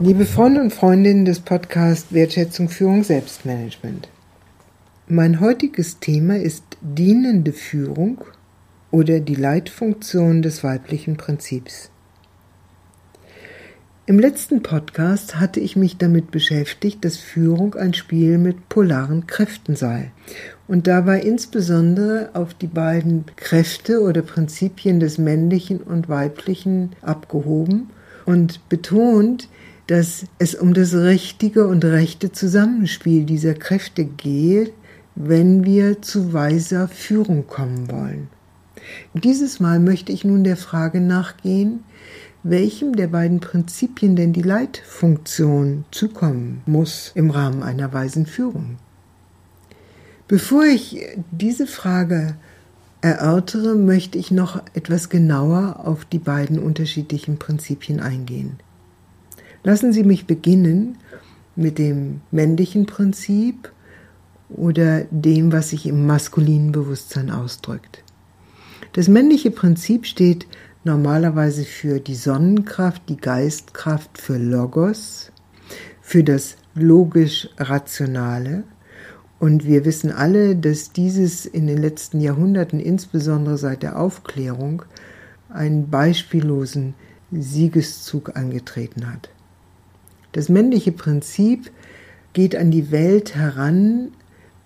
[0.00, 4.08] Liebe Freunde und Freundinnen des Podcasts Wertschätzung, Führung, Selbstmanagement.
[5.06, 8.18] Mein heutiges Thema ist dienende Führung
[8.90, 11.90] oder die Leitfunktion des weiblichen Prinzips.
[14.06, 19.76] Im letzten Podcast hatte ich mich damit beschäftigt, dass Führung ein Spiel mit polaren Kräften
[19.76, 20.10] sei
[20.66, 27.90] und dabei insbesondere auf die beiden Kräfte oder Prinzipien des männlichen und weiblichen abgehoben
[28.26, 29.48] und betont,
[29.86, 34.72] dass es um das richtige und rechte Zusammenspiel dieser Kräfte geht,
[35.14, 38.28] wenn wir zu weiser Führung kommen wollen.
[39.14, 41.84] Dieses Mal möchte ich nun der Frage nachgehen,
[42.42, 48.76] welchem der beiden Prinzipien denn die Leitfunktion zukommen muss im Rahmen einer weisen Führung.
[50.28, 52.36] Bevor ich diese Frage
[53.00, 58.58] erörtere, möchte ich noch etwas genauer auf die beiden unterschiedlichen Prinzipien eingehen.
[59.64, 60.98] Lassen Sie mich beginnen
[61.56, 63.72] mit dem männlichen Prinzip
[64.50, 68.04] oder dem, was sich im maskulinen Bewusstsein ausdrückt.
[68.92, 70.46] Das männliche Prinzip steht
[70.84, 75.32] normalerweise für die Sonnenkraft, die Geistkraft, für Logos,
[76.02, 78.64] für das logisch-rationale.
[79.38, 84.82] Und wir wissen alle, dass dieses in den letzten Jahrhunderten, insbesondere seit der Aufklärung,
[85.48, 86.92] einen beispiellosen
[87.32, 89.30] Siegeszug angetreten hat.
[90.34, 91.70] Das männliche Prinzip
[92.32, 94.10] geht an die Welt heran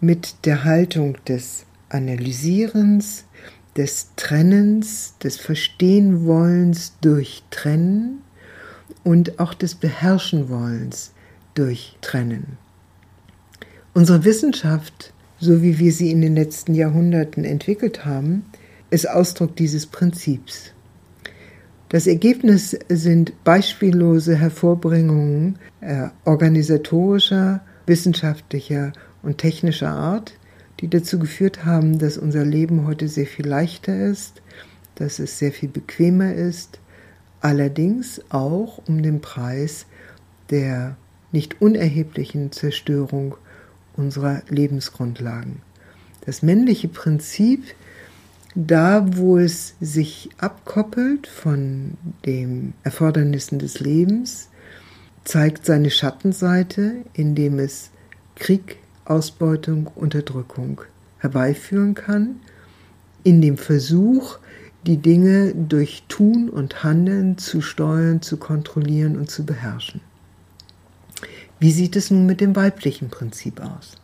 [0.00, 3.24] mit der Haltung des Analysierens,
[3.76, 8.22] des Trennens, des Verstehenwollens durch Trennen
[9.02, 11.12] und auch des Beherrschenwollens
[11.54, 12.58] durch Trennen.
[13.92, 18.44] Unsere Wissenschaft, so wie wir sie in den letzten Jahrhunderten entwickelt haben,
[18.90, 20.75] ist Ausdruck dieses Prinzips.
[21.88, 30.32] Das Ergebnis sind beispiellose Hervorbringungen äh, organisatorischer, wissenschaftlicher und technischer Art,
[30.80, 34.42] die dazu geführt haben, dass unser Leben heute sehr viel leichter ist,
[34.96, 36.80] dass es sehr viel bequemer ist,
[37.40, 39.86] allerdings auch um den Preis
[40.50, 40.96] der
[41.32, 43.36] nicht unerheblichen Zerstörung
[43.96, 45.62] unserer Lebensgrundlagen.
[46.24, 47.62] Das männliche Prinzip
[48.56, 51.92] da, wo es sich abkoppelt von
[52.24, 54.48] den Erfordernissen des Lebens,
[55.24, 57.90] zeigt seine Schattenseite, indem es
[58.34, 60.80] Krieg, Ausbeutung, Unterdrückung
[61.18, 62.40] herbeiführen kann,
[63.22, 64.38] in dem Versuch,
[64.86, 70.00] die Dinge durch Tun und Handeln zu steuern, zu kontrollieren und zu beherrschen.
[71.58, 73.96] Wie sieht es nun mit dem weiblichen Prinzip aus?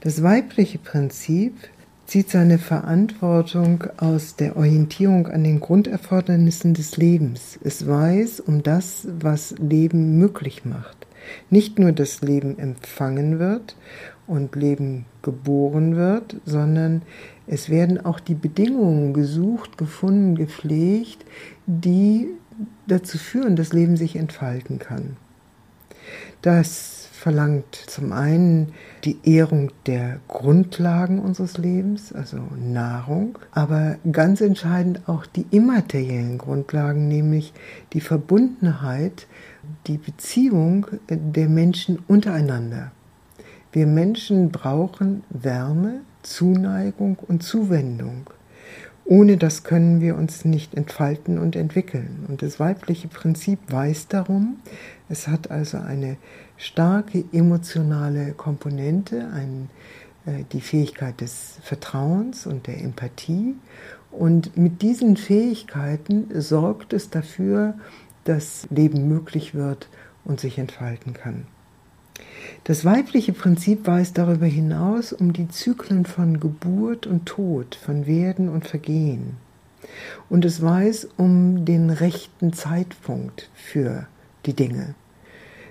[0.00, 1.54] Das weibliche Prinzip
[2.06, 7.58] zieht seine Verantwortung aus der Orientierung an den Grunderfordernissen des Lebens.
[7.64, 11.06] Es weiß um das, was Leben möglich macht.
[11.50, 13.76] Nicht nur, dass Leben empfangen wird
[14.28, 17.02] und Leben geboren wird, sondern
[17.48, 21.24] es werden auch die Bedingungen gesucht, gefunden, gepflegt,
[21.66, 22.28] die
[22.86, 25.16] dazu führen, dass Leben sich entfalten kann.
[26.42, 28.72] Das verlangt zum einen
[29.04, 37.08] die Ehrung der Grundlagen unseres Lebens, also Nahrung, aber ganz entscheidend auch die immateriellen Grundlagen,
[37.08, 37.52] nämlich
[37.92, 39.26] die Verbundenheit,
[39.86, 42.92] die Beziehung der Menschen untereinander.
[43.72, 48.30] Wir Menschen brauchen Wärme, Zuneigung und Zuwendung.
[49.08, 52.24] Ohne das können wir uns nicht entfalten und entwickeln.
[52.26, 54.56] Und das weibliche Prinzip weiß darum,
[55.08, 56.16] es hat also eine
[56.56, 59.70] starke emotionale Komponente, ein,
[60.26, 63.54] äh, die Fähigkeit des Vertrauens und der Empathie.
[64.10, 67.74] Und mit diesen Fähigkeiten sorgt es dafür,
[68.24, 69.88] dass Leben möglich wird
[70.24, 71.46] und sich entfalten kann.
[72.66, 78.48] Das weibliche Prinzip weist darüber hinaus um die Zyklen von Geburt und Tod, von Werden
[78.48, 79.36] und Vergehen.
[80.28, 84.08] Und es weiß um den rechten Zeitpunkt für
[84.46, 84.96] die Dinge.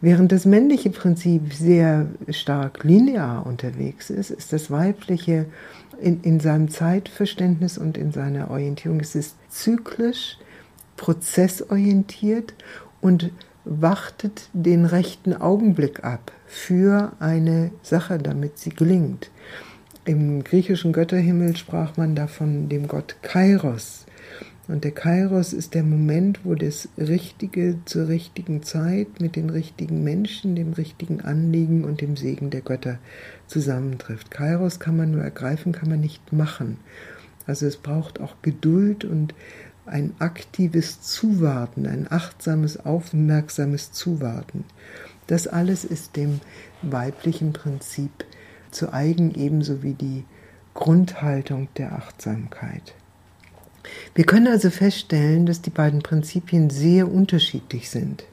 [0.00, 5.44] Während das männliche Prinzip sehr stark linear unterwegs ist, ist das weibliche
[6.00, 10.38] in, in seinem Zeitverständnis und in seiner Orientierung, es ist zyklisch,
[10.96, 12.54] prozessorientiert
[13.02, 13.30] und
[13.66, 19.30] wartet den rechten Augenblick ab für eine Sache, damit sie gelingt.
[20.04, 24.06] Im griechischen Götterhimmel sprach man davon dem Gott Kairos.
[24.66, 30.04] Und der Kairos ist der Moment, wo das Richtige zur richtigen Zeit mit den richtigen
[30.04, 32.98] Menschen, dem richtigen Anliegen und dem Segen der Götter
[33.46, 34.30] zusammentrifft.
[34.30, 36.78] Kairos kann man nur ergreifen, kann man nicht machen.
[37.46, 39.34] Also es braucht auch Geduld und
[39.86, 44.64] ein aktives Zuwarten, ein achtsames, aufmerksames Zuwarten.
[45.28, 46.40] Das alles ist dem
[46.82, 48.10] weiblichen Prinzip
[48.70, 50.24] zu eigen, ebenso wie die
[50.74, 52.94] Grundhaltung der Achtsamkeit.
[54.14, 58.24] Wir können also feststellen, dass die beiden Prinzipien sehr unterschiedlich sind.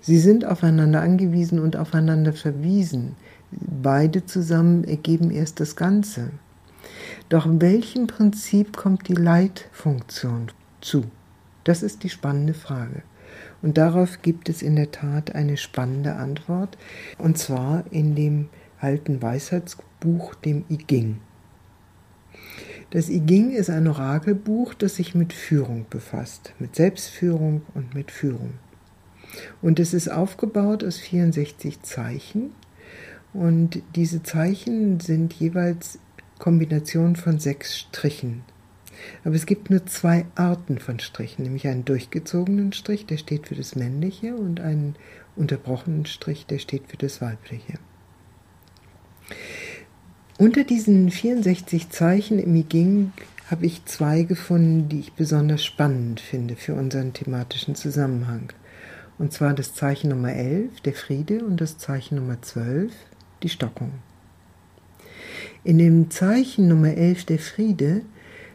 [0.00, 3.16] Sie sind aufeinander angewiesen und aufeinander verwiesen.
[3.50, 6.30] Beide zusammen ergeben erst das Ganze.
[7.28, 10.50] Doch welchem Prinzip kommt die Leitfunktion
[10.80, 11.04] zu?
[11.64, 13.02] Das ist die spannende Frage.
[13.62, 16.78] Und darauf gibt es in der Tat eine spannende Antwort,
[17.18, 18.48] und zwar in dem
[18.80, 21.18] alten Weisheitsbuch, dem I Ging.
[22.90, 28.10] Das I Ging ist ein Orakelbuch, das sich mit Führung befasst, mit Selbstführung und mit
[28.10, 28.54] Führung.
[29.60, 32.52] Und es ist aufgebaut aus 64 Zeichen
[33.34, 35.98] und diese Zeichen sind jeweils
[36.38, 38.42] Kombinationen von sechs Strichen.
[39.24, 43.54] Aber es gibt nur zwei Arten von Strichen, nämlich einen durchgezogenen Strich, der steht für
[43.54, 44.96] das Männliche, und einen
[45.36, 47.74] unterbrochenen Strich, der steht für das Weibliche.
[50.38, 53.10] Unter diesen 64 Zeichen im I
[53.50, 58.52] habe ich zwei gefunden, die ich besonders spannend finde für unseren thematischen Zusammenhang.
[59.18, 62.92] Und zwar das Zeichen Nummer 11, der Friede, und das Zeichen Nummer 12,
[63.42, 63.92] die Stockung.
[65.64, 68.02] In dem Zeichen Nummer 11, der Friede,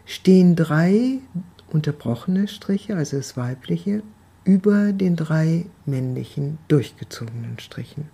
[0.05, 1.19] stehen drei
[1.71, 4.03] unterbrochene Striche, also das weibliche,
[4.43, 8.09] über den drei männlichen durchgezogenen Strichen.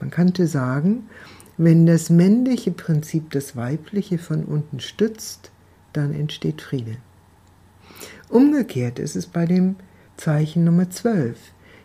[0.00, 1.08] Man könnte sagen,
[1.56, 5.50] wenn das männliche Prinzip das weibliche von unten stützt,
[5.92, 6.96] dann entsteht Friede.
[8.28, 9.76] Umgekehrt ist es bei dem
[10.16, 11.38] Zeichen Nummer 12.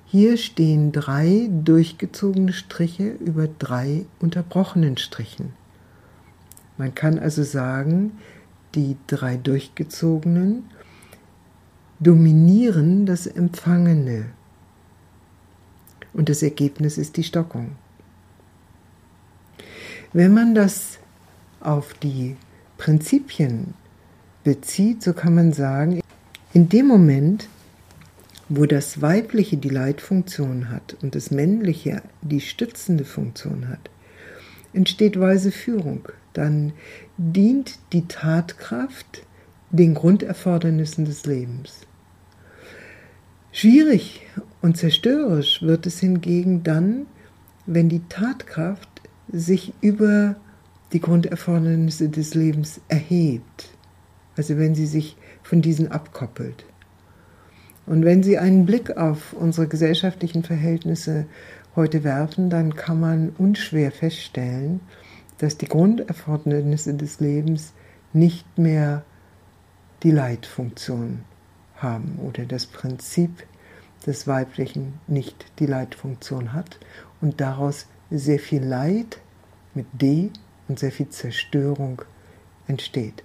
[0.05, 5.53] Hier stehen drei durchgezogene Striche über drei unterbrochenen Strichen.
[6.77, 8.13] Man kann also sagen,
[8.75, 10.65] die drei durchgezogenen
[11.99, 14.25] dominieren das Empfangene.
[16.13, 17.75] Und das Ergebnis ist die Stockung.
[20.13, 20.97] Wenn man das
[21.59, 22.35] auf die
[22.77, 23.73] Prinzipien
[24.43, 26.01] bezieht, so kann man sagen,
[26.53, 27.47] in dem Moment,
[28.47, 33.91] wo das Weibliche die Leitfunktion hat und das Männliche die stützende Funktion hat,
[34.73, 36.09] entsteht weise Führung.
[36.33, 36.73] Dann
[37.17, 39.23] dient die Tatkraft
[39.71, 41.81] den Grunderfordernissen des Lebens.
[43.51, 44.21] Schwierig
[44.61, 47.07] und zerstörerisch wird es hingegen dann,
[47.65, 48.89] wenn die Tatkraft
[49.31, 50.35] sich über
[50.93, 53.69] die Grunderfordernisse des Lebens erhebt,
[54.35, 56.65] also wenn sie sich von diesen abkoppelt.
[57.89, 61.25] Und wenn Sie einen Blick auf unsere gesellschaftlichen Verhältnisse
[61.75, 64.79] heute werfen, dann kann man unschwer feststellen,
[65.39, 67.73] dass die Grunderfordernisse des Lebens
[68.13, 69.03] nicht mehr
[70.03, 71.23] die Leitfunktion
[71.75, 73.31] haben oder das Prinzip
[74.05, 76.79] des Weiblichen nicht die Leitfunktion hat
[77.21, 79.19] und daraus sehr viel Leid
[79.73, 80.31] mit D
[80.67, 82.01] und sehr viel Zerstörung
[82.67, 83.23] entsteht.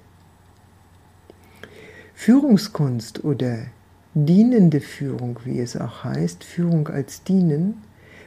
[2.14, 3.66] Führungskunst oder
[4.14, 7.82] dienende Führung, wie es auch heißt, Führung als Dienen,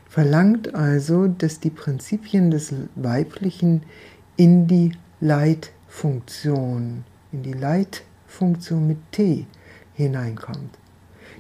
[0.09, 3.83] verlangt also, dass die Prinzipien des Weiblichen
[4.35, 9.45] in die Leitfunktion, in die Leitfunktion mit T
[9.93, 10.77] hineinkommt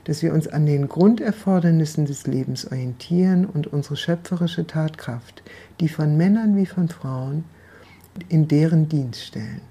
[0.07, 5.43] dass wir uns an den Grunderfordernissen des Lebens orientieren und unsere schöpferische Tatkraft,
[5.81, 7.43] die von Männern wie von Frauen,
[8.29, 9.61] in deren Dienst stellen.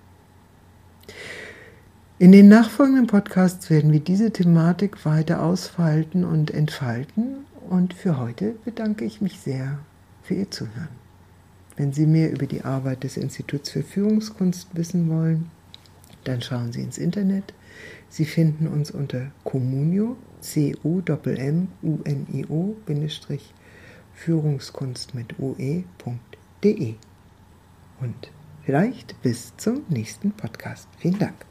[2.19, 8.53] In den nachfolgenden Podcasts werden wir diese Thematik weiter ausfalten und entfalten und für heute
[8.65, 9.79] bedanke ich mich sehr
[10.23, 10.89] für Ihr Zuhören.
[11.77, 15.51] Wenn Sie mehr über die Arbeit des Instituts für Führungskunst wissen wollen,
[16.25, 17.53] dann schauen Sie ins Internet
[18.09, 20.97] Sie finden uns unter Communio, C-U-M-M-U-N-I-O,
[24.15, 26.95] Führungskunst mit ue.de.
[28.01, 28.31] Und
[28.65, 30.89] vielleicht bis zum nächsten Podcast.
[30.99, 31.47] Vielen Dank.